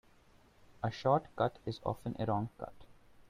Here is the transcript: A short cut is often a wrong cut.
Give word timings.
A 0.81 0.89
short 0.89 1.27
cut 1.35 1.59
is 1.63 1.79
often 1.85 2.15
a 2.17 2.25
wrong 2.25 2.49
cut. 2.57 2.73